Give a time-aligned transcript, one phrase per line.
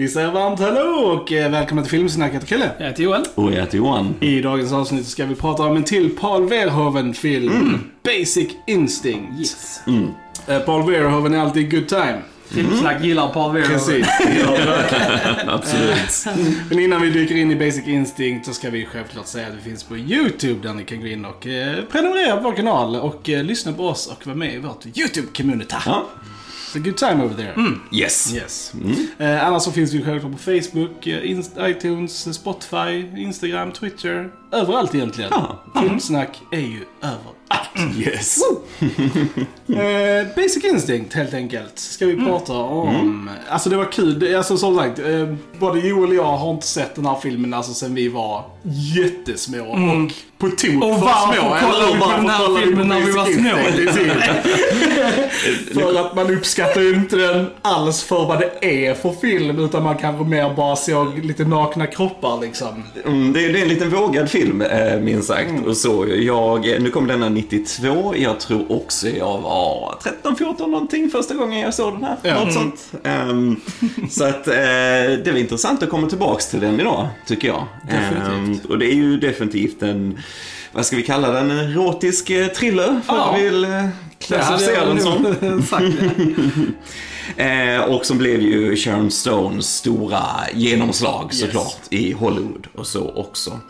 [0.00, 2.28] Vi säger varmt hallå och eh, välkomna till Filmsnack.
[2.28, 2.70] Jag heter Kalle.
[2.78, 3.22] Jag heter Joel.
[3.34, 4.14] Och jag heter Johan.
[4.20, 7.80] I dagens avsnitt ska vi prata om en till Paul Verhoeven-film.
[8.04, 9.38] Basic Instinct.
[9.38, 9.80] Yes.
[10.46, 12.18] Eh, Paul Verhoeven är alltid good time.
[12.48, 13.78] Filmsnack gillar Paul Verhoeven.
[13.78, 14.06] Precis.
[15.46, 16.38] Absolut.
[16.68, 19.70] Men innan vi dyker in i Basic Instinct så ska vi självklart säga att vi
[19.70, 23.28] finns på YouTube där ni kan gå in och eh, prenumerera på vår kanal och
[23.28, 25.76] eh, lyssna på oss och vara med i vårt YouTube-community.
[25.86, 26.06] Ja.
[26.72, 27.54] So good time over there.
[27.92, 28.32] Yes.
[28.34, 28.72] Yes.
[29.18, 34.30] Eh, annars så finns vi självklart på Facebook, eh, Inst- iTunes, Spotify, Instagram, Twitter.
[34.52, 35.30] Överallt egentligen.
[35.34, 35.62] Ja.
[35.82, 37.36] Filmsnack är ju överallt.
[37.98, 38.38] Yes.
[39.68, 43.30] Eh, Basic Instinct helt enkelt ska vi prata om.
[43.48, 44.34] Alltså det var kul.
[44.36, 47.74] Alltså som sagt, eh, både Joel och jag har inte sett den här filmen alltså
[47.74, 48.44] sen vi var
[48.94, 49.58] jättesmå.
[49.64, 50.82] Och på tok Mm.
[50.82, 51.56] Och för varför små.
[51.60, 51.92] kollade eller hur?
[51.94, 53.50] vi på Varför den här kollade filmen när vi var små?
[55.80, 59.58] För att man uppskattar ju inte den alls för vad det är för film.
[59.58, 62.82] Utan man kanske mer bara såg lite nakna kroppar liksom.
[63.06, 65.66] Mm, det, är, det är en liten vågad film, eh, minst sagt.
[65.66, 68.14] Och så, jag, nu kom denna 92.
[68.16, 72.16] Jag tror också jag var 13, 14 någonting första gången jag såg den här.
[72.22, 72.44] Ja.
[72.44, 72.92] Något sånt.
[73.04, 73.56] Ehm,
[74.10, 74.54] så att eh,
[75.24, 77.66] det var intressant att komma tillbaks till den idag, tycker jag.
[77.90, 80.18] Ehm, och det är ju definitivt en,
[80.72, 83.00] vad ska vi kalla den, en erotisk eh, thriller.
[83.06, 83.36] För Ja.
[83.38, 83.86] vill eh,
[84.18, 85.34] klassificera den som.
[87.36, 90.22] Eh, och som blev ju Sharon Stones stora
[90.54, 93.60] genomslag såklart i Hollywood och så också.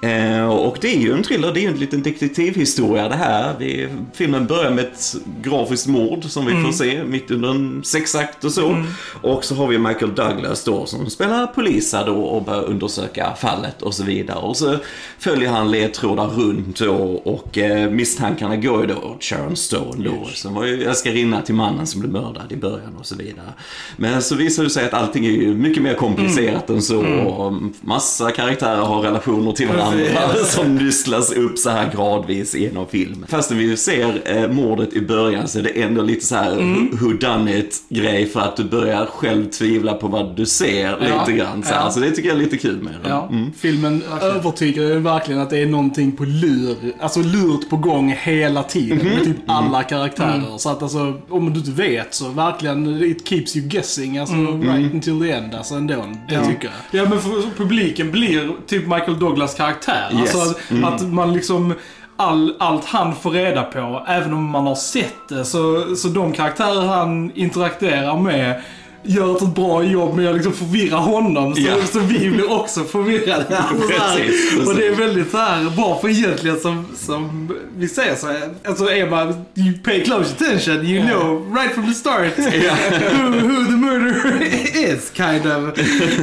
[0.00, 3.54] Eh, och det är ju en thriller, det är ju en liten detektivhistoria det här.
[3.58, 8.44] Vi, filmen börjar med ett grafiskt mord som vi får se mitt under en sexakt
[8.44, 8.84] och så.
[9.22, 13.82] Och så har vi Michael Douglas då som spelar polis då och börjar undersöka fallet
[13.82, 14.38] och så vidare.
[14.38, 14.76] Och så
[15.18, 20.28] följer han ledtrådar runt då och eh, misstankarna går ju då åt Sharon Stone då.
[20.34, 23.52] Som var ju älskarinna till mannen som blev mördad i början och så vidare.
[23.96, 27.04] Men så visar det sig att allting är ju mycket mer komplicerat än så.
[27.04, 33.28] Och massa karaktärer har relationer till varandra som nystlas upp så här gradvis genom filmen.
[33.28, 36.98] Fastän vi ser eh, mordet i början så är det ändå lite så här mm.
[37.00, 41.38] who done it grej för att du börjar själv tvivla på vad du ser lite
[41.38, 41.62] grann.
[41.62, 41.80] Så, här.
[41.80, 41.90] ja.
[41.90, 43.10] så det tycker jag är lite kul med den.
[43.10, 46.76] Ja, filmen övertygar ju verkligen att det är någonting på lur.
[47.00, 50.58] Alltså lurt på gång hela tiden med typ alla karaktärer.
[50.58, 54.18] Så att alltså, om du inte vet så verkligen, it keeps you guessing.
[54.18, 55.54] Alltså right until the end.
[55.54, 57.02] Alltså ändå, det tycker jag.
[57.02, 59.63] Ja men för publiken blir typ Michael Douglas karaktär.
[60.12, 60.34] Yes.
[60.34, 61.74] Alltså att, att man liksom
[62.16, 66.32] All, allt han får reda på, även om man har sett det, så, så de
[66.32, 68.62] karaktärer han interagerar med
[69.04, 71.54] gör ett bra jobb med att liksom förvirra honom.
[71.54, 71.74] Så, Ja.
[71.92, 73.58] så vi blir också förvirrade.
[73.64, 73.88] Alltså.
[73.88, 74.68] Precis, precis.
[74.68, 78.50] Och det är väldigt så här bra för egentligen som, som vi säger så här,
[78.64, 83.64] alltså är man, you pay close attention, you know right from the start who, who
[83.64, 84.42] the murderer
[84.94, 85.78] is kind of.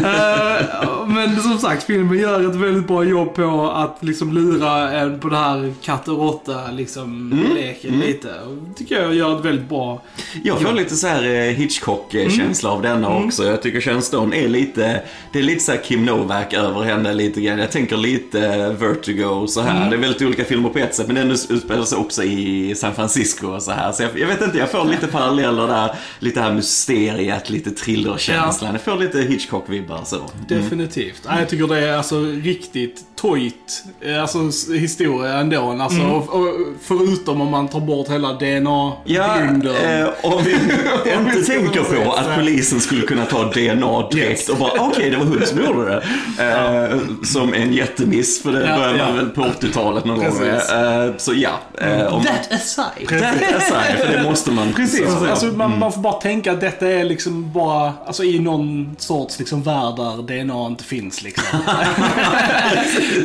[0.05, 5.19] Eh, men som sagt, filmen gör ett väldigt bra jobb på att liksom lura en
[5.19, 8.27] på det här katt och råtta liksom leken lite.
[8.27, 10.01] Och tycker jag gör ett väldigt bra
[10.43, 13.43] Jag får lite så här eh, Hitchcock-känsla av denna också.
[13.45, 15.01] Jag tycker Sharon Stone är lite,
[15.33, 17.59] det är lite så här Kim Novak över henne lite grann.
[17.59, 19.89] Jag tänker lite eh, Vertigo så här.
[19.89, 22.95] Det är väldigt olika filmer på ett sätt, men den utspelar sig också i San
[22.95, 23.91] Francisco och så här.
[23.91, 25.95] Så jag, jag vet inte, jag får lite paralleller där.
[26.19, 28.71] Lite här mysteriet, lite thrillerkänslan.
[28.73, 30.17] Jag får lite Hitchcock-vibbar så.
[30.47, 31.21] Definitivt.
[31.29, 35.77] Nej, jag tycker det är alltså riktigt tojt eh, alltså, historia ändå.
[35.79, 40.01] Alltså, och, och, förutom om man tar bort hela Ja, DNA-grunden.
[40.01, 40.51] eh, om vi
[41.19, 42.37] inte tänker på att här.
[42.61, 44.49] Polisen skulle kunna ta DNA direkt Yes.
[44.49, 46.03] och bara okej, det var hon som gjorde det.
[46.43, 49.13] Eh, som en jättemiss, för det Ja, började man ja.
[49.15, 50.53] väl på 80-talet någon gång med.
[50.53, 50.71] Precis.
[50.71, 51.59] Eh, så ja.
[51.81, 53.07] Eh, om, That aside.
[53.09, 54.73] That aside, för det måste man.
[54.73, 55.51] Precis, så, alltså, ja.
[55.51, 59.63] man, man får bara tänka att detta är liksom bara, alltså i någon sorts liksom
[59.63, 61.59] värld där DNA inte finns liksom.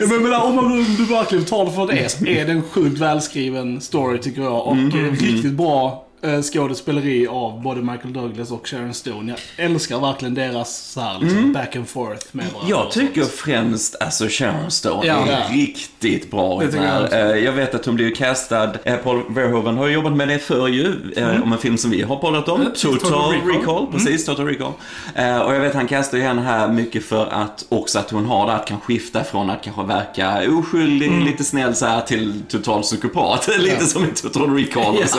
[0.09, 2.53] men, men om man om du verkligen tar det för det är, så är det
[2.53, 4.67] en sjukt välskriven story tycker jag.
[4.67, 6.06] Och eh, riktigt bra
[6.43, 9.35] skådespeleri av både Michael Douglas och Sharon Stone.
[9.57, 12.71] Jag älskar verkligen deras så här, liksom, back and forth med varandra.
[12.77, 15.27] Jag tycker främst, alltså Sharon Stone Ja.
[15.27, 17.13] är riktigt bra i den jag.
[17.13, 20.69] Eh, Jag vet att hon blev castad, eh, Paul Verhoeven har jobbat med det förr
[20.69, 22.61] ju, eh, om en film som vi har poddat om.
[22.61, 22.73] Mm.
[22.73, 23.51] Total, Total Recall.
[23.61, 23.79] Recall.
[23.79, 23.93] Mm.
[23.93, 24.73] precis, Total Recall.
[25.15, 28.27] Eh, Och jag vet han castar ju henne här mycket för att också att hon
[28.27, 31.25] har det att kan skifta från att kanske verka oskyldig, Mm.
[31.25, 33.49] lite snäll så här till total psykopat.
[33.59, 35.19] lite som i Total Recall och så.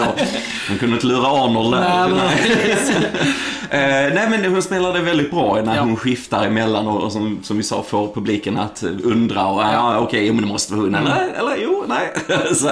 [0.69, 2.07] Hon kunde inte lura Arnold där.
[2.07, 3.11] Nej, nej
[3.71, 5.81] men hon spelar det väldigt bra när Ja.
[5.81, 9.99] hon skiftar emellan och, och som, som vi sa får publiken att undra och ja,
[9.99, 10.95] okej, men det måste vara hon.
[10.95, 12.13] Eller, eller jo, nej.
[12.55, 12.69] så,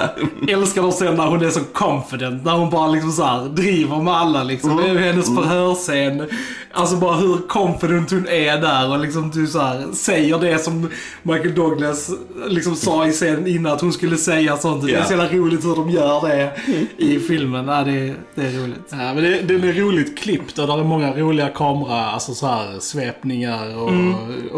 [0.48, 3.96] älskar de sen när hon är så confident, när hon bara liksom så här driver
[4.02, 4.76] med alla liksom.
[4.76, 6.28] Det är hennes förhörsscen.
[6.72, 10.90] Alltså bara hur confident hon är där och liksom du så här säger det som
[11.22, 12.10] Michael Douglas
[12.46, 14.86] liksom sa i scenen innan att hon skulle säga sånt.
[14.86, 16.52] Det är så jävla roligt hur de gör det
[16.96, 17.68] i filmen.
[17.68, 18.86] Ja, det, är, det är roligt.
[18.90, 22.46] Ja, men det, den är roligt klippt och där är många roliga kamera, alltså så
[22.46, 23.90] här svepningar och,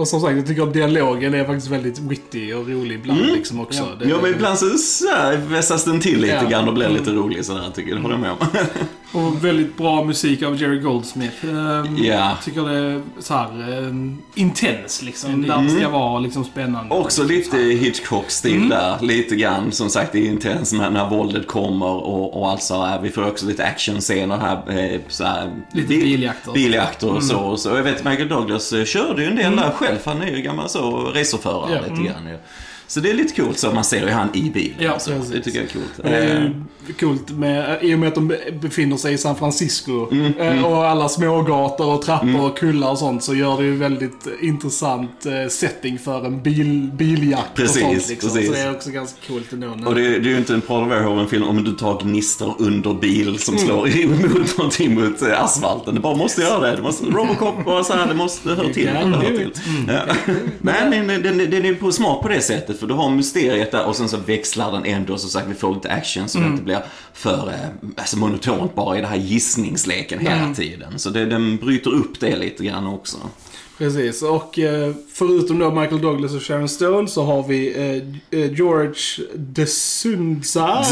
[0.00, 3.60] och som sagt jag tycker att dialogen är faktiskt väldigt witty och rolig ibland liksom
[3.60, 3.78] också.
[3.82, 3.86] Ja.
[4.04, 5.06] Det, Ja, men ibland så, så
[5.48, 6.48] vässas den till lite Ja.
[6.50, 7.98] grann och blir lite rolig sådär tycker jag.
[7.98, 8.38] Det håller jag med om.
[9.12, 11.44] Och väldigt bra musik av Jerry Goldsmith.
[11.44, 12.38] Ehm, Ja.
[12.44, 15.46] Tycker det är så här um, intens liksom.
[15.46, 16.94] Där det ska vara liksom spännande.
[16.94, 18.69] Också lite Hitchcock-stil Mm.
[18.69, 19.72] där, lite grann.
[19.72, 23.26] Som sagt, det är intens när, när våldet kommer och, och alltså, äh, vi får
[23.28, 24.78] också lite actionscener här.
[24.94, 26.52] Eh, så här Lite bil- biljakter.
[26.52, 27.16] Biljakter Mm.
[27.16, 27.69] och så, och så.
[27.69, 30.69] Jag vet Michael Douglas eh, körde ju en del där själv, han är ju gammal
[30.69, 31.81] så racerförare Ja.
[31.94, 32.38] lite grann ju.
[32.88, 34.76] Så det är lite coolt, så man ser ju han i bilen.
[34.79, 35.11] Ja, och så.
[35.11, 35.93] Det tycker jag är coolt.
[36.02, 36.50] det är Eh,
[36.87, 40.64] ju coolt med, i och med att de befinner sig i San Francisco Mm, eh,
[40.64, 45.26] och alla smågator och trappor och kullar och sånt så gör det ju väldigt intressant
[45.26, 48.31] eh, setting för en bil, biljakt Precis, och sånt liksom.
[48.31, 48.46] precis.
[48.46, 49.88] Så det är också ganska coolt ändå.
[49.88, 53.38] Och det, det är ju inte en Paul Verhoeven-film om du tar gnistor under bil
[53.38, 55.94] som slår emot någonting mot asfalten.
[55.94, 56.76] Det bara måste göra det.
[56.76, 58.87] det måste, Robocop och så här, det måste höra till.
[58.88, 59.46] can Det hör do till.
[59.49, 59.61] it.
[59.88, 60.14] Ja.
[60.61, 62.77] Nej, men den, den, den är på smart på det sättet.
[62.78, 65.19] För du har mysteriet där och sen så växlar den ändå.
[65.19, 68.98] Så sagt, vi får lite action så det inte blir för eh, alltså, monotont bara
[68.98, 70.98] i den här gissningsleken hela tiden.
[70.98, 73.16] Så det, den bryter upp det lite grann också.
[73.78, 77.74] Precis, och eh, förutom då Michael Douglas och Sharon Stone så har vi
[78.32, 78.94] eh, eh, George
[79.34, 80.84] de Sunza,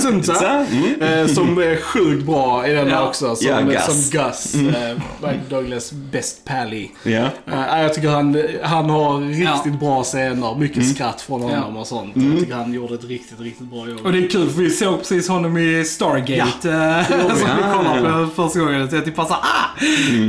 [0.00, 0.66] Zunza.
[0.70, 1.02] Mm.
[1.02, 3.08] eh, som är sjukt bra i den Ja.
[3.08, 3.36] också.
[3.36, 3.84] Som, Ja, Gus.
[3.84, 6.88] som Gus, eh, Michael Douglas best pally.
[7.02, 7.10] Ja.
[7.46, 9.20] Eh, jag tycker han, han har
[9.54, 12.12] riktigt bra scener, mycket skratt från honom och sånt.
[12.14, 14.00] Jag tycker han gjorde ett riktigt, riktigt bra jobb.
[14.04, 16.68] Och det är kul för vi såg precis honom i Stargate.
[16.68, 17.04] Ja.
[17.04, 18.90] som vi kollade på första gången.
[18.90, 19.80] Så jag typ bara såhär, ah!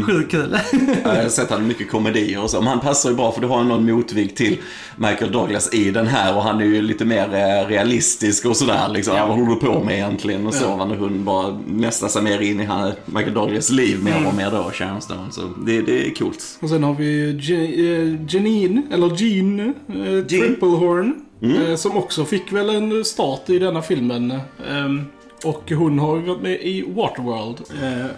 [0.06, 0.58] Sjukt kul.
[1.04, 2.58] Jag har sett han mycket komedier och så.
[2.58, 4.58] Men han passar ju bra för du har någon motvikt till
[4.96, 8.90] Michael Douglas i den här och han är ju lite mer eh, realistisk och sådär
[8.90, 9.14] liksom.
[9.14, 10.48] Vad håller du på med egentligen?
[10.48, 10.86] Och så.
[10.86, 14.52] När hon bara nästar sig mer in i han, Michael Douglas liv mer och mer
[14.52, 15.32] då, Sharon Stone.
[15.32, 16.58] Så det, det är coolt.
[16.62, 21.26] Och sen har vi eh, Janine, eller Jean, eh, Triplehorn.
[21.42, 24.32] Eh, som också fick väl en start i denna filmen.
[24.70, 25.06] Ehm,
[25.44, 27.62] och hon har varit med i Waterworld.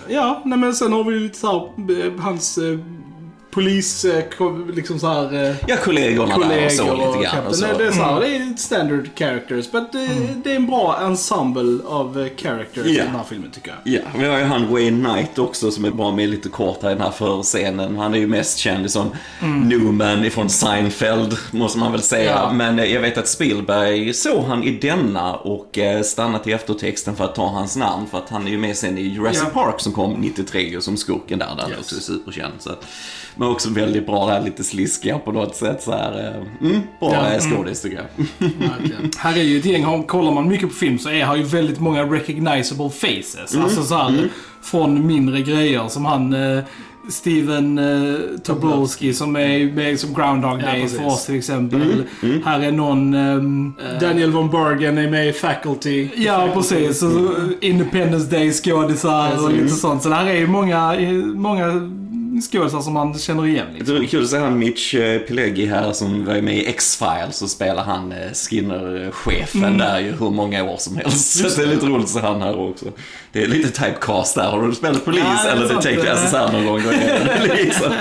[0.08, 1.70] Ja, nej men sen har vi lite såhär,
[2.06, 2.60] eh, hans
[3.52, 4.24] polis, eh,
[4.74, 5.50] liksom såhär...
[5.50, 7.48] Eh, Ja, kollegorna där och så kollegor lite och grann.
[7.48, 7.66] Och så.
[7.66, 10.08] Nej, Det är, så här, det är standard characters, men det,
[10.44, 13.04] det är en bra ensemble av eh, characters i Ja.
[13.04, 13.94] den här filmen tycker jag.
[13.94, 16.90] Ja, vi har ju han Wayne Knight också som är bara med lite kort här
[16.92, 17.98] i den här förscenen.
[17.98, 19.10] Han är ju mest känd som
[19.66, 22.32] Newman ifrån Seinfeld, måste man väl säga.
[22.32, 22.54] Ja.
[22.54, 27.16] Men eh, jag vet att Spielberg såg han i denna och eh, stannat i eftertexten
[27.16, 28.08] för att ta hans namn.
[28.12, 29.44] För att han är ju med sen i Jurassic.
[29.54, 31.80] Park som kom 93 och som skurken där, där Yes.
[31.80, 32.54] också är superkänd.
[32.60, 32.86] Så att,
[33.42, 36.20] men också väldigt bra där, lite sliskiga på något sätt så här.
[36.20, 37.40] eh, Mm, bra Ja, ja.
[37.40, 38.26] skådis tycker jag.
[38.70, 39.12] Verkligen.
[39.18, 41.80] Här är ju ett gäng, kollar man mycket på film så är här ju väldigt
[41.80, 43.56] många recognizable faces.
[43.64, 44.30] Alltså så här,
[44.64, 46.64] från mindre grejer som han eh,
[47.10, 50.98] Steven eh, Tobolski som är med som Groundhog Ja, Day precis.
[51.00, 52.04] för oss till exempel.
[52.46, 53.14] Här är någon...
[53.14, 56.10] ehm, Daniel von Bergen är med i Faculty.
[56.16, 57.00] Ja, precis.
[57.00, 60.04] Så, Independence Day-skådisar och lite sånt.
[60.04, 60.96] Så det här är ju många,
[61.36, 61.92] många
[62.42, 63.68] skådisar som man känner igen.
[63.78, 63.96] Liksom.
[63.96, 67.38] Det är kul att se han Mitch eh, Pileggi här som var med i X-Files
[67.38, 71.50] så spelar han eh, Skinner-chefen där ju hur många år som helst.
[71.52, 72.86] Så det är lite roligt att se han här också.
[73.32, 74.50] Det är lite typecast där.
[74.52, 76.82] Har du spelat polis Ja, eller detective alltså, så här någon gång?
[77.58, 77.92] Liksom.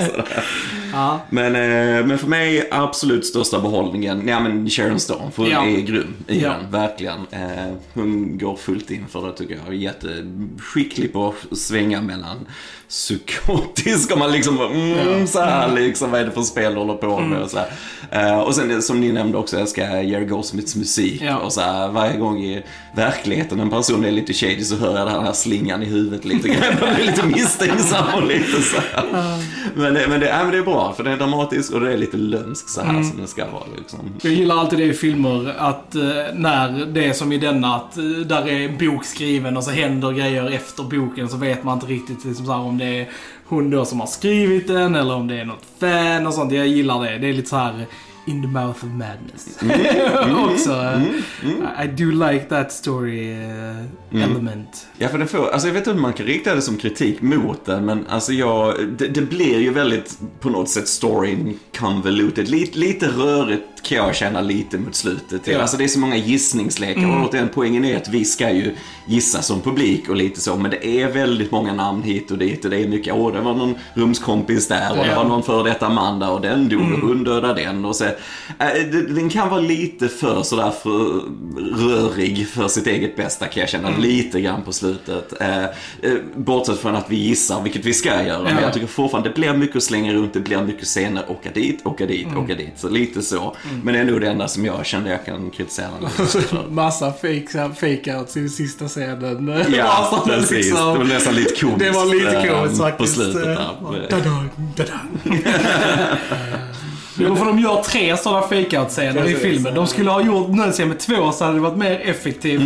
[0.93, 1.21] Ja.
[1.31, 5.65] Men, eh, men för mig absolut största behållningen, ja men Sharon Stone, för hon Ja.
[5.67, 6.49] är grym i Ja.
[6.49, 7.27] den, verkligen.
[7.95, 9.75] Hon går fullt in för det tycker jag.
[9.75, 12.47] Jätteskicklig på att svänga mellan
[12.91, 16.79] psykotisk och man liksom bara, mm, så här liksom, vad är det för spel du
[16.79, 17.69] håller på med och så här.
[18.11, 21.37] Eh, och sen som ni nämnde också, jag älskar Jerry Goldsmiths musik Ja.
[21.37, 22.63] och så här, varje gång i
[22.97, 26.49] verkligheten en person är lite shady så hör jag den här slingan i huvudet lite
[26.49, 26.59] grann.
[26.81, 29.05] Jag blir lite misstänksam och lite så här.
[29.75, 31.97] Men, det, men, det, men det är bra för det är dramatiskt och det är
[31.97, 33.99] lite lömskt så här som det ska vara liksom.
[34.23, 36.03] Jag gillar alltid det i filmer, att eh,
[36.35, 39.71] när det är som i denna, att eh, där är en bok skriven och så
[39.71, 43.09] händer grejer efter boken så vet man inte riktigt liksom, så här, om det är
[43.45, 46.53] hon då som har skrivit den eller om det är något fan och sånt.
[46.53, 47.19] Jag gillar det.
[47.19, 47.87] Det är lite så här
[48.27, 49.63] In the Mouth of Madness.
[49.63, 50.45] Mm.
[50.45, 50.73] Också.
[50.73, 53.77] eh, I do like that story eh,
[54.13, 54.31] Mm.
[54.31, 54.87] element.
[54.99, 57.23] Ja, för den får, alltså jag vet inte om man kan rikta det som kritik
[57.23, 62.49] mot den, men alltså jag, det, det blir ju väldigt, på något sätt, storyn convoluted.
[62.49, 65.47] Lite, lite rörigt kan jag känna lite mot slutet.
[65.47, 65.61] Ja.
[65.61, 68.75] Alltså det är så många gissningslekar och återigen, poängen är att vi ska ju
[69.07, 72.65] gissa som publik och lite så, men det är väldigt många namn hit och dit
[72.65, 75.17] och det är mycket, åh det var någon rumskompis där och det Ja.
[75.23, 78.05] var någon före detta man där och den dog och hon dödade den och så.
[78.05, 78.11] Äh,
[78.59, 81.21] det- den kan vara lite för sådär för
[81.79, 85.41] rörig för sitt eget bästa kan jag känna lite grann på slutet.
[85.41, 85.65] Eh,
[86.37, 88.43] bortsett från att vi gissar, vilket vi ska göra.
[88.43, 88.61] Men Ja.
[88.63, 91.87] jag tycker fortfarande det blir mycket att slänga runt, det blir mycket scener, åka dit,
[91.87, 92.73] åka dit, åka dit.
[92.77, 93.57] Så lite så.
[93.83, 95.89] Men det är nog det enda som jag kände jag kan kritisera.
[96.71, 99.65] Massa fake- fake-outs i sista scenen.
[99.77, 100.51] Ja, precis.
[100.51, 100.93] liksom.
[100.93, 101.79] Det var nästan lite komiskt.
[101.81, 103.15] Det var lite eh, komiskt På faktiskt.
[103.15, 103.69] slutet där.
[107.19, 109.75] Jo, för de gör tre sådana fake-out-scener i filmen.
[109.75, 112.61] De skulle ha gjort nödvändigtvis med två så hade det varit mer effektivt.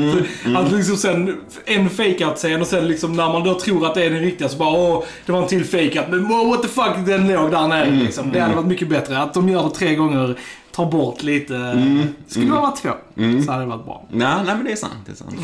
[0.44, 4.04] Mm, Att liksom sen en fake-out-scen och sen liksom när man då tror att det
[4.04, 6.08] är den riktiga så bara åh, det var en till fake-out.
[6.10, 8.30] Men what the fuck, den låg där nere Mm, liksom.
[8.32, 9.18] Det hade varit mycket bättre.
[9.18, 10.38] Att de gör det tre gånger,
[10.74, 11.56] tar bort lite.
[11.56, 12.90] Mm, Skulle det ha varit två,
[13.46, 14.06] så hade det varit bra.
[14.10, 14.92] Nej, nej, men det är sant.
[15.06, 15.34] Det är sant.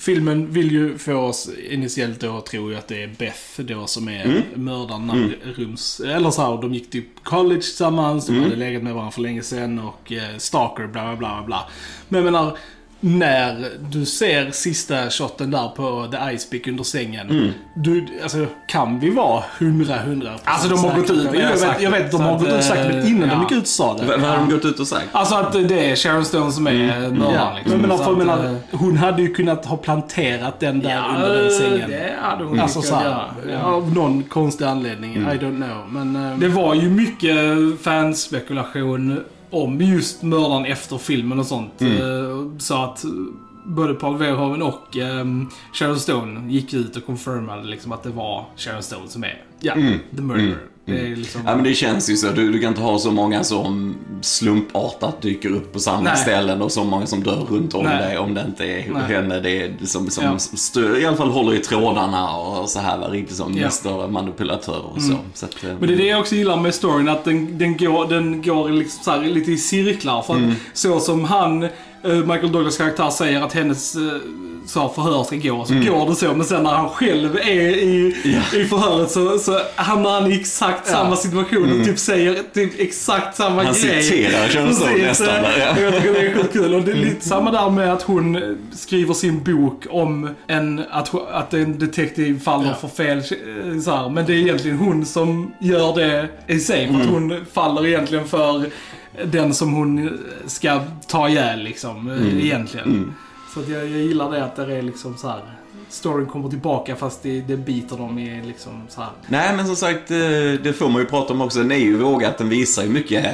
[0.00, 3.86] Filmen vill ju få oss initiellt då att tro ju att det är Beth då
[3.86, 4.42] som är Mm.
[4.54, 6.00] mördaren när rums...
[6.00, 8.40] Eller så här, de gick till college tillsammans, Mm.
[8.40, 11.60] de hade legat med varandra för länge sedan och eh, stalker, bla bla bla bla.
[12.08, 12.56] Men jag menar,
[13.04, 17.30] när du ser sista shotten där på The Ice Pick under sängen.
[17.30, 17.50] Mm.
[17.74, 21.82] Du, alltså, kan vi vara hundra, hundra Alltså, de har gått ut det, Jag vet,
[21.82, 23.34] jag vet de har Så gått ut och sagt det, men innan ja.
[23.34, 24.06] de gick ut sa det.
[24.06, 25.06] Vad har de gått ut och sagt?
[25.12, 27.22] Alltså att det är Sharon Stone som är Mm.
[27.34, 27.80] Ja, liksom.
[27.80, 31.02] men, Så för, jag att, menar, eh, hon hade ju kunnat ha planterat den där
[31.16, 31.90] under den sängen.
[31.90, 33.24] det hade hon Alltså såhär, göra.
[33.50, 33.58] Ja.
[33.58, 35.14] av någon konstig anledning.
[35.16, 36.04] I don't know.
[36.04, 37.36] Men, eh, Det var ju mycket
[37.82, 39.20] fanspekulation
[39.54, 41.80] om just mördaren efter filmen och sånt.
[41.80, 41.96] Mm.
[41.96, 43.04] Eh, Så att
[43.66, 48.44] både Paul Verhoeven och um, Sharon Stone gick ut och confirmade liksom att det var
[48.56, 49.98] Sharon Stone som är ja, Mm.
[50.16, 50.48] the murderer.
[50.48, 51.40] Det är liksom...
[51.46, 52.30] Ja men det känns ju så.
[52.30, 56.16] Du, du kan inte ha så många som slumpartat dyker upp på samma Nej.
[56.16, 57.98] ställen och så många som dör runt om Nej.
[58.02, 59.02] dig om det inte är Nej.
[59.16, 60.38] henne det är som, som Ja.
[60.38, 63.64] stö, i alla fall håller i trådarna och så här var riktigt som Ja.
[63.64, 65.16] mäster manipulatör och så.
[65.34, 68.06] så att, Men det är det jag också gillar med storyn, att den, den går,
[68.06, 70.22] den går liksom lite i cirklar.
[70.22, 70.52] För Mm.
[70.72, 71.68] så som han,
[72.12, 74.02] Michael Douglas karaktär säger att hennes eh,
[74.66, 76.34] så här, förhör ska gå, så går det så.
[76.34, 78.36] Men sen när han själv är i, Mm.
[78.52, 78.58] Ja.
[78.58, 83.36] i förhöret så, så hamnar han i exakt samma situation och typ säger typ exakt
[83.36, 83.66] samma Mm.
[83.66, 84.02] Han grej.
[84.02, 85.80] citerar Sharon Stone Precis, nästan eh, där, ja.
[85.80, 86.74] Jag tycker det är sjukt kul.
[86.74, 88.42] Och det är lite samma där med att hon eh,
[88.72, 92.74] skriver sin bok om en, att, att en detektiv faller Ja.
[92.74, 94.08] för fel eh, så här.
[94.08, 96.86] Men det är egentligen hon som gör det i sig.
[96.88, 97.14] För att Mm.
[97.14, 98.66] hon faller egentligen för
[99.24, 102.10] den som hon ska ta ihjäl liksom.
[102.10, 102.38] Mm.
[102.38, 103.14] Egentligen.
[103.54, 105.40] Så att jag, jag gillar det att det är liksom så här.
[105.88, 109.10] Storyn kommer tillbaka fast det, det biter dem i liksom så här.
[109.28, 110.16] Nej men som sagt, eh,
[110.62, 111.58] det får man ju prata om också.
[111.58, 113.24] Den är ju vågat, den visar ju mycket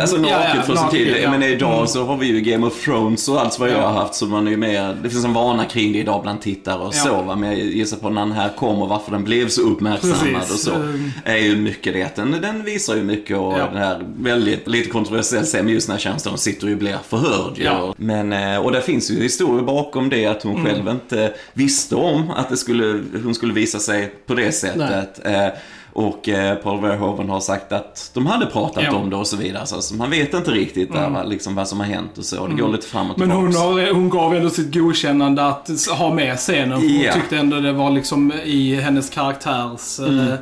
[0.00, 1.16] Alltså naket ja, från sin tid.
[1.22, 1.30] ja.
[1.30, 1.86] Men idag Mm.
[1.86, 3.86] så har vi ju Game of Thrones och allt vad jag Ja.
[3.86, 4.14] har haft.
[4.14, 6.94] Så man är ju mer, det finns en vana kring det idag bland tittare och
[6.94, 6.98] Ja.
[7.04, 7.22] så.
[7.22, 7.36] Va?
[7.36, 10.52] Men jag gissar på när den här kom och varför den blev så uppmärksammad Precis.
[10.52, 10.74] och så.
[10.74, 11.10] Mm.
[11.24, 12.16] Är ju mycket det.
[12.16, 13.66] Den, den visar ju mycket och Ja.
[13.66, 17.52] den här väldigt, lite kontroversiell scen just när Stone sitter och blir förhörd.
[17.56, 17.94] Ja.
[17.96, 22.30] Men, eh, och det finns ju historier bakom det att hon själv inte visste om
[22.30, 25.26] att det skulle, hon skulle visa sig på det sättet.
[25.26, 25.48] Eh,
[25.96, 28.94] Och eh, Paul Verhoeven har sagt att de hade pratat Ja.
[28.96, 29.66] om det och så vidare.
[29.66, 32.46] Så alltså, man vet inte riktigt där, va, liksom, vad som har hänt och så.
[32.46, 33.56] Det går lite fram och Men tillbaks.
[33.56, 36.72] hon, har, hon gav ändå sitt godkännande att ha med scenen.
[36.72, 36.82] Hon
[37.14, 39.98] tyckte ändå det var liksom i hennes karaktärs...
[40.00, 40.34] eh,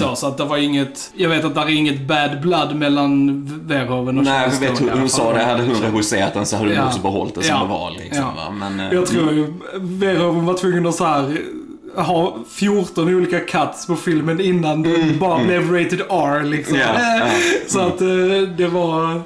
[0.00, 1.10] Så, så att det var inget...
[1.16, 4.88] Jag vet att det är inget bad blood mellan Verhoeven och Nej, jag vet i
[4.98, 5.44] hon, sa det.
[5.44, 6.86] Hade hon regisserat den så hade hon Ja.
[6.86, 7.62] också behållit det som Ja.
[7.62, 7.90] det var.
[7.90, 8.32] Liksom, Ja.
[8.36, 8.50] va?
[8.50, 11.38] Men, eh, Jag tror ju Verhoeven var tvungen att så här
[11.94, 16.76] ha 14 olika cuts på filmen innan den bara blev rated R liksom.
[16.78, 16.86] Ja,
[17.18, 17.26] ja.
[17.66, 18.08] Så att eh,
[18.56, 19.22] det var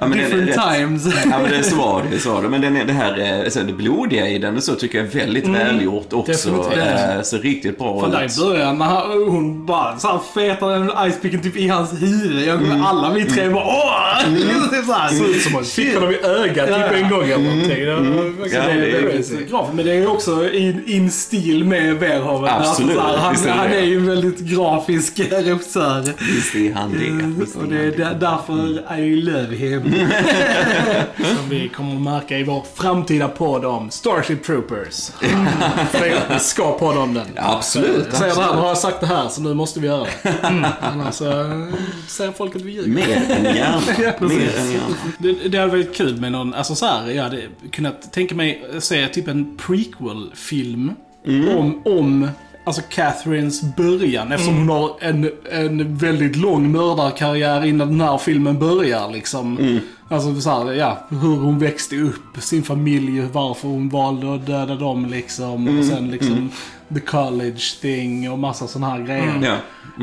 [0.00, 0.60] Ja, det different rätt.
[0.74, 1.06] times.
[1.30, 2.48] Ja men det så var det, så var det.
[2.48, 5.10] Men den, det här eh, så det blodiga i den och så tycker jag är
[5.18, 6.48] väldigt välgjort också.
[6.48, 11.08] Eh, Så riktigt bra För där i början när hon bara så här fetar en
[11.08, 12.46] icepicken typ i hans huvud.
[12.48, 12.82] Jag, Mm.
[12.84, 14.30] Alla vi tre bara åh!
[14.34, 15.08] Liksom så här.
[15.08, 17.68] Ser ut som att fick honom i ögat typ en gång eller någonting.
[17.68, 19.74] Det Ja, det det är är väldigt grafiskt.
[19.74, 22.44] Men det är också in, in stil med honom.
[22.50, 23.76] Absolut, Alltså, visst är han, det han det.
[23.76, 26.00] är ju en väldigt grafisk regissör.
[26.34, 27.40] Visst är han det.
[27.40, 27.96] Visst är Och han det är det.
[27.96, 29.82] där- därför I love him.
[31.36, 35.10] Som vi kommer att märka i vår framtida podd om Starship Troopers.
[35.90, 37.26] För vi ska podda om den.
[37.36, 39.86] Absolut, Jag säger det här, nu har jag sagt det här så nu måste vi
[39.86, 40.34] göra det.
[40.80, 41.64] Annars eh,
[42.08, 42.88] säger folk att vi ljuger.
[42.88, 43.80] Mer än gärna.
[44.20, 44.96] Mer än gärna.
[45.18, 48.64] Det, det hade varit kul med någon, alltså så här, jag hade kunnat tänka mig
[48.80, 50.92] se typ en prequel-film
[51.26, 52.28] om, om
[52.66, 58.58] Alltså Catherines början eftersom hon har en, en väldigt lång mördarkarriär innan den här filmen
[58.58, 59.80] börjar liksom.
[60.08, 64.74] Alltså så här, ja, hur hon växte upp, sin familj, varför hon valde att döda
[64.74, 65.78] dem liksom.
[65.78, 66.50] Och sen liksom
[66.94, 69.40] the college thing och massa sådana här grejer.
[69.42, 69.56] Ja.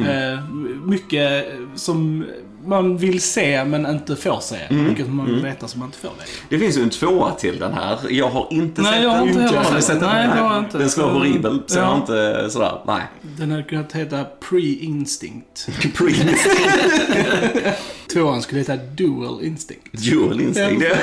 [0.10, 0.40] Eh,
[0.86, 2.26] mycket som
[2.66, 4.56] man vill se men inte får se.
[4.70, 4.96] Mm.
[5.06, 6.22] Som man vill veta som man inte får veta.
[6.50, 8.00] Det finns ju en tvåa till den här.
[8.10, 9.42] Jag har inte Nej, sett jag har den.
[9.44, 10.10] inte Har sett den.
[10.10, 10.78] Nej, jag har inte.
[10.78, 11.90] Den ska vara horribel, så jag Ja.
[11.90, 13.02] har inte sådär, nej.
[13.22, 15.68] Den hade kunnat heta Pre-Instinct.
[18.14, 19.92] Tvåan skulle heta Dual Instinct.
[20.12, 20.86] Dual instinct.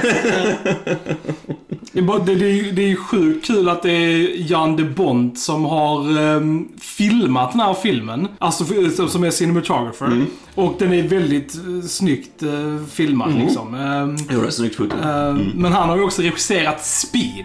[1.92, 4.76] Det är, bara, det, är, ju- det är ju sjukt kul att det är Jan
[4.76, 8.28] de Bont som har ehm, filmat den här filmen.
[8.38, 8.64] Alltså
[9.08, 10.24] som är cinematographer.
[10.54, 13.74] Och den är väldigt uh, snyggt uh, filmad liksom.
[13.74, 14.96] Ehm, Jo, det är snyggt foto.
[15.04, 17.44] ehm, Men han har ju också regisserat Speed.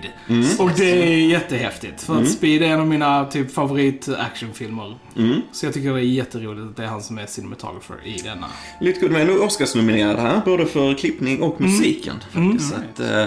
[0.59, 2.01] Och det är jättehäftigt.
[2.03, 4.97] För att Speed är en av mina typ favorit actionfilmer.
[5.51, 8.47] Så jag tycker det är jätteroligt att det är han som är cinematographer i denna.
[8.81, 9.29] Lite kul med.
[9.55, 12.15] Oscars-nominerad här, både för klippning och musiken.
[12.31, 12.69] Faktiskt.
[12.69, 13.25] Så att, eh,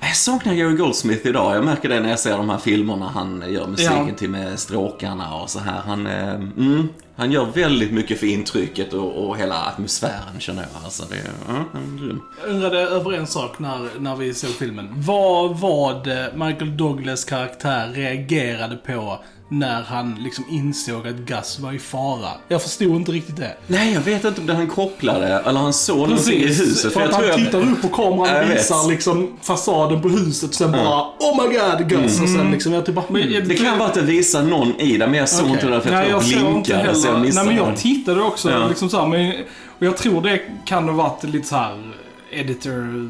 [0.00, 1.56] jag saknar Jerry Goldsmith idag.
[1.56, 4.14] Jag märker det när jag ser de här filmerna han gör musiken Ja.
[4.18, 5.80] till med stråkarna och så här.
[5.86, 10.84] Han, eh, mm, han gör väldigt mycket för intrycket och, och hela atmosfären känner jag.
[10.84, 11.16] Alltså, det,
[11.48, 12.20] ja, han är grym.
[12.42, 14.88] Jag undrade över en sak när, när vi såg filmen.
[14.96, 19.18] Vad var det Michael Douglas karaktär reagerade på
[19.50, 22.28] när han liksom insåg att Gus var i fara?
[22.48, 23.56] Jag förstod inte riktigt det.
[23.66, 26.92] Nej, jag vet inte om det han kopplade eller han såg någonting i huset.
[26.92, 28.58] För att han tittar upp på kameran Jag och vet.
[28.58, 32.20] visar liksom fasaden på huset och sen bara Oh my god Gus!
[32.20, 34.96] Och sen liksom jag typ bara Men- Det kan vara att det visar någon i
[34.96, 35.52] det, men jag såg Okej.
[35.54, 37.18] inte det för jag Nej, jag jag blinkade så jag heller.
[37.18, 38.50] Nej, missade men jag tittade också.
[38.50, 38.68] Ja.
[38.68, 39.32] Liksom så här, men,
[39.78, 41.92] och jag tror det kan ha varit lite så här
[42.30, 43.08] editor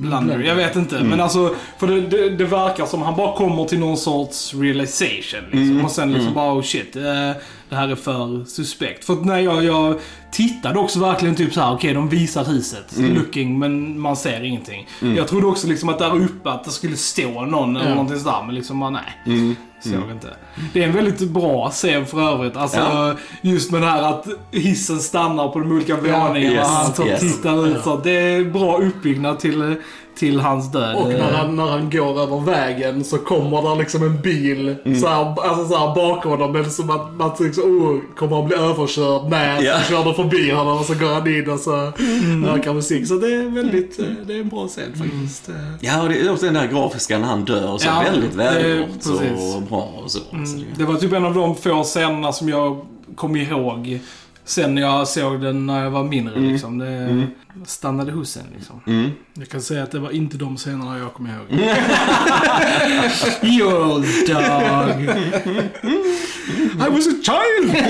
[0.00, 0.38] blunder.
[0.38, 0.96] Jag vet inte.
[0.96, 1.08] Mm.
[1.08, 5.40] Men alltså, för det, det, det verkar som han bara kommer till någon sorts realization.
[5.44, 5.70] Liksom.
[5.70, 5.84] Mm.
[5.84, 6.96] Och sen liksom bara, oh shit.
[6.96, 7.30] eh,
[7.72, 9.04] det här är för suspekt.
[9.04, 9.98] För att när jag, jag
[10.30, 12.96] tittade också verkligen typ så här, okej de visar huset.
[12.98, 13.14] Mm.
[13.14, 14.86] Looking, men man ser ingenting.
[15.16, 17.94] Jag trodde också liksom att där uppe att det skulle stå någon eller Ja.
[17.94, 18.42] någonting sådär.
[18.46, 19.16] Men liksom bara nej.
[19.26, 19.56] Mm.
[19.84, 20.28] Såg inte.
[20.72, 22.56] Det är en väldigt bra scen för övrigt.
[22.56, 23.14] Alltså Ja.
[23.42, 26.54] just med det här att hissen stannar på de olika Ja, våningarna.
[26.54, 27.20] yes, han så yes.
[27.20, 27.96] tittar ut så.
[27.96, 29.76] Det är bra uppbyggnad till,
[30.16, 30.96] till hans död.
[30.96, 35.00] Och när han, när han går över vägen så kommer där liksom en bil Mm.
[35.00, 36.52] så här, alltså så här bakom honom.
[36.52, 39.30] Men som att man liksom, oh, kommer han bli överkörd?
[39.30, 39.80] Nej, Ja.
[39.80, 43.06] så kör de förbi honom och så går han in och så hör han musik.
[43.06, 45.48] Så det är väldigt, eh, det är en bra scen faktiskt.
[45.48, 48.02] Eh, Ja, och det är också den där grafiska när han dör och så Ja,
[48.12, 48.88] väldigt välgjort
[49.56, 50.18] och bra och så.
[50.18, 54.00] så det, Det var typ en av de få scenerna som jag kom ihåg
[54.44, 56.40] sen jag såg den när jag var mindre.
[56.40, 56.78] Liksom.
[56.78, 57.26] Det
[57.66, 58.80] stannade hos en liksom.
[58.86, 59.10] mm.
[59.34, 61.60] Jag kan säga att det var inte de scenerna jag kommer ihåg.
[63.52, 65.00] You old dog.
[66.74, 67.76] I was a child!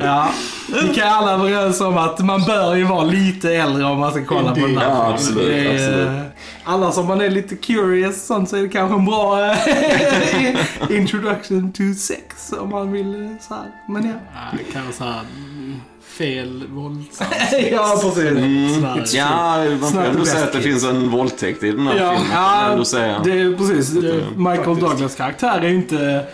[0.00, 0.30] Ja,
[0.82, 4.10] vi kan alla vara överens om att man bör ju vara lite äldre om man
[4.10, 6.32] ska kolla på den där Ja, absolut, Det är, absolut.
[6.70, 9.56] Annars om man är lite curious sånt så är det kanske en bra eh,
[10.96, 13.64] introduction to sex om man vill eh, så här.
[13.88, 14.12] Men ja.
[14.34, 17.30] Ja, det kan vara såhär mm, fel våldsamt.
[17.72, 18.74] Ja, precis.
[18.74, 19.06] Sådär.
[19.14, 22.32] Ja, man Snart ändå säga att det finns en våldtäkt i den här Ja, filmen.
[22.32, 23.20] Ja, ändå säga.
[23.24, 23.94] det är precis.
[24.36, 24.80] Michael faktiskt.
[24.80, 26.24] Douglas karaktär är inte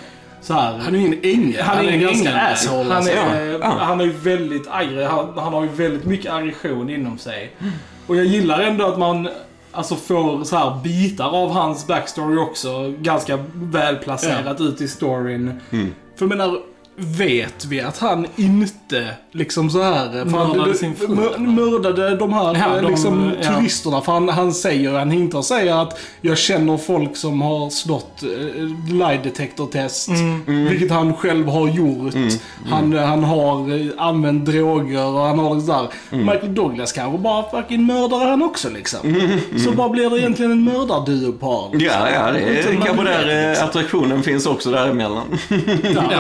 [0.41, 0.79] så här.
[0.79, 1.63] Han är ju ingen ängel.
[1.63, 2.83] Han är, en ingen ganska asshole.
[2.83, 3.13] Han alltså.
[3.13, 3.77] är, Ja, ja.
[3.81, 5.05] han är ju väldigt arg.
[5.05, 7.57] Han, han har ju väldigt mycket aggression inom sig.
[8.07, 9.29] Och jag gillar ändå att man
[9.75, 12.95] alltså får så här bitar av hans backstory också.
[12.99, 15.61] Ganska välplacerat ut i storyn.
[16.17, 16.61] För jag menar,
[16.97, 20.11] vet vi att han inte liksom så här...
[20.11, 23.49] För han Mördade det- sin fru, mördade de här Ja, de- liksom, ja.
[23.55, 24.01] turisterna.
[24.01, 28.95] För han, han säger, han hintar säger att jag känner folk som har slått uh,
[28.95, 30.09] lie detector test.
[30.09, 30.69] Mm.
[30.69, 32.15] Vilket han själv har gjort.
[32.71, 35.87] Han, eh, han har eh, använt droger och han har det där.
[36.11, 39.01] Michael Douglas kanske bara fucking mördare han också liksom.
[39.65, 41.71] Så bara blir det egentligen en mördarduopar.
[41.79, 41.99] liksom.
[42.01, 43.69] Ja, ja, det är kanske där eh, liksom.
[43.69, 45.25] attraktionen finns också däremellan.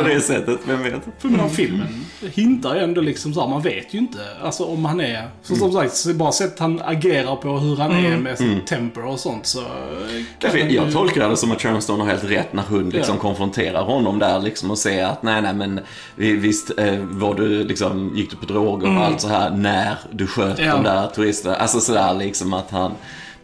[0.03, 0.64] På det sättet.
[0.67, 1.03] Vem vet?
[1.19, 4.65] För den här filmen hintar ju ändå liksom så här, man vet ju inte alltså
[4.65, 8.17] om han är, så som sagt, så bara sättet han agerar på hur han är
[8.19, 9.61] med sitt temper och sånt så...
[10.39, 13.15] kan jag ju- tolkar det som att Sharon Stone har helt rätt när hon liksom
[13.17, 13.23] Ja.
[13.23, 15.81] konfronterar honom där liksom och säger att nej, nej men
[16.17, 19.97] vi- visst eh, var du liksom, gick du på droger och allt så här när
[20.13, 20.73] du sköt Ja.
[20.73, 21.55] de där turisterna.
[21.57, 22.93] Alltså sådär liksom att han,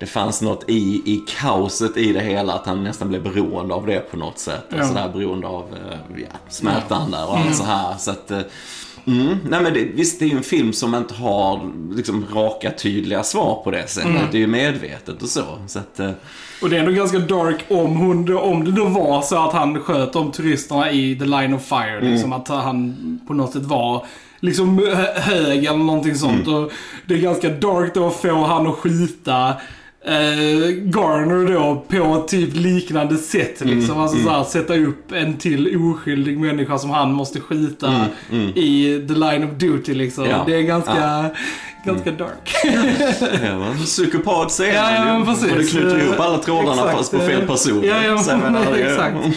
[0.01, 3.87] det fanns något i, i kaoset i det hela, att han nästan blev beroende av
[3.87, 4.65] det på något sätt.
[4.69, 4.81] Ja.
[4.81, 7.95] Och sådär beroende av eh, ja, smärtan där och allt så här.
[7.99, 8.41] Så att, eh,
[9.05, 9.37] Mm.
[9.49, 13.23] Nej men det, visst, det är ju en film som inte har liksom, raka, tydliga
[13.23, 14.13] svar på det sättet.
[14.33, 15.43] Det är ju medvetet och så.
[15.67, 16.11] så att, eh,
[16.63, 19.81] Och det är ändå ganska dark om, hon, om det då var så att han
[19.81, 22.01] sköt de turisterna i the line of fire.
[22.01, 24.07] Liksom att han på något sätt var
[24.41, 26.49] liksom hö- hög eller någonting sånt.
[26.49, 26.73] Och
[27.07, 29.55] det är ganska dark då att få han att skjuta
[30.05, 33.61] eh, Garner då på typ liknande sätt.
[33.65, 34.01] Liksom.
[34.01, 38.07] alltså så här, sätta upp en till oskyldig människa som han måste skjuta
[38.55, 40.25] i the line of duty liksom.
[40.25, 40.45] Ja.
[40.47, 41.31] Det är ganska,
[41.85, 42.55] ganska dark.
[43.45, 45.53] Ja, psykopat säger Ja, ja, men precis.
[45.53, 46.97] Och det knyter ihop alla trådarna Exakt.
[46.97, 47.83] fast på fel person.
[47.85, 49.17] Ja, ja, Så det är- exakt.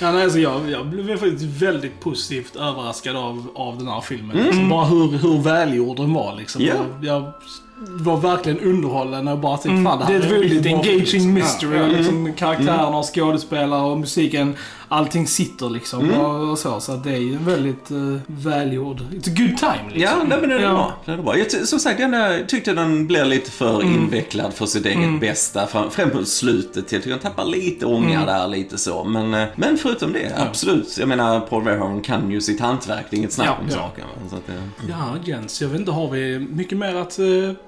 [0.00, 4.36] Ja, nej, alltså jag, jag blev faktiskt väldigt positivt överraskad av, av den här filmen.
[4.36, 6.62] Liksom, bara hur, hur välgjord den var liksom.
[6.62, 6.72] Ja.
[7.02, 7.32] Jag, jag
[7.76, 11.78] var verkligen underhållen och bara tänkte fan det Det här är ett väldigt engaging mystery.
[11.78, 11.86] Ja.
[11.86, 14.56] Liksom, karaktärerna och skådespelare och musiken.
[14.88, 16.80] Allting sitter liksom och, och så.
[16.80, 19.00] Så att det är ju en väldigt uh, välgjord...
[19.00, 20.00] It's a good time liksom.
[20.20, 20.72] Ja, nej, men det är Ja.
[20.72, 20.92] bra.
[21.04, 21.38] Det är bra.
[21.38, 25.66] Jag, som sagt, jag tyckte den blev lite för invecklad för sitt eget bästa.
[25.66, 26.92] Fram- Främst slutet.
[26.92, 29.04] Jag tycker den tappar lite ånga där, lite så.
[29.04, 30.96] Men, eh, men förutom det, absolut.
[30.98, 33.04] Jag menar, Paul Verhoeven kan ju sitt hantverk.
[33.10, 33.74] Det är inget snack Ja, om ja.
[33.74, 34.04] saken.
[34.30, 34.54] Så att, eh,
[34.88, 37.24] Ja, Jens, jag vet inte, har vi mycket mer att eh,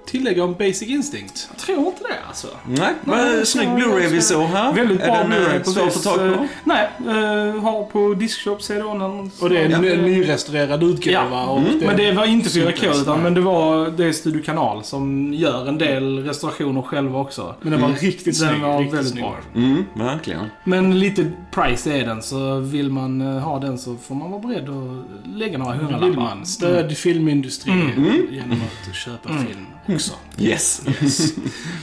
[0.06, 1.48] tillägga om Basic Instinct?
[1.50, 2.46] Jag tror inte det alltså.
[2.68, 4.72] nej, men snygg Blu-ray vi såg här.
[4.72, 5.62] Väldigt Är bra den, eh, Blu-ray.
[5.64, 6.24] svår att få tag på?
[6.24, 9.30] Eh, Nej, uh, har på Diskshop CD-ON.
[9.40, 9.78] Och det är en Ja.
[9.78, 11.12] ny- nyrestaurerad utgåva.
[11.30, 11.46] Ja.
[11.46, 13.22] Och det, Men det var inte 4K Syntes, utan nej.
[13.22, 17.54] men det var det är Studio Kanal som gör en del restaurationer själva också.
[17.60, 18.62] men den var riktigt Den snygg.
[18.62, 19.24] var riktigt väldigt snygg.
[19.24, 19.36] bra.
[19.54, 20.46] Mm, verkligen.
[20.64, 24.42] Men lite price är den, så vill man eh, ha den så får man vara
[24.42, 26.22] beredd att lägga några Vill hundralappar.
[26.22, 28.26] man stöd filmindustrin Mm.
[28.30, 28.52] genom
[28.88, 30.12] att köpa film också.
[30.38, 30.82] Yes.
[31.02, 31.32] Yes.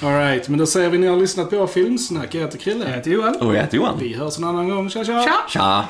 [0.03, 2.35] Alright, men då säger vi ni har lyssnat på Filmsnack.
[2.35, 2.85] Jag heter Krille.
[2.89, 3.35] Jag heter Johan.
[3.41, 3.95] Och jag heter Johan.
[3.99, 4.89] Vi hörs en annan gång.
[4.89, 5.12] Tja tja!
[5.21, 5.43] Tja!
[5.47, 5.89] Tja.